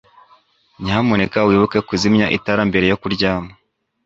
[0.83, 3.51] Nyamuneka wibuke kuzimya itara mbere yo kuryama